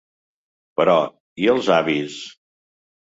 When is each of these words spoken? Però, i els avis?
Però, 0.79 0.95
i 1.43 1.51
els 1.53 1.69
avis? 1.77 2.17